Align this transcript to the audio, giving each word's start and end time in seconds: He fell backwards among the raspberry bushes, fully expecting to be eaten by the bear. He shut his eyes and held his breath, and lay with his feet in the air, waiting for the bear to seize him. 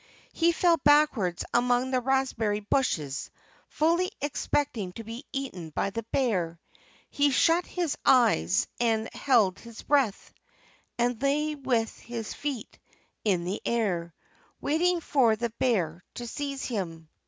He 0.33 0.51
fell 0.51 0.77
backwards 0.77 1.45
among 1.53 1.91
the 1.91 2.01
raspberry 2.01 2.61
bushes, 2.61 3.29
fully 3.69 4.11
expecting 4.19 4.93
to 4.93 5.03
be 5.03 5.25
eaten 5.31 5.69
by 5.69 5.91
the 5.91 6.01
bear. 6.11 6.59
He 7.11 7.29
shut 7.29 7.67
his 7.67 7.95
eyes 8.03 8.65
and 8.79 9.13
held 9.13 9.59
his 9.59 9.83
breath, 9.83 10.33
and 10.97 11.21
lay 11.21 11.53
with 11.53 11.95
his 11.99 12.33
feet 12.33 12.79
in 13.23 13.43
the 13.43 13.61
air, 13.63 14.15
waiting 14.59 15.01
for 15.01 15.35
the 15.35 15.51
bear 15.59 16.03
to 16.15 16.25
seize 16.25 16.65
him. 16.65 17.07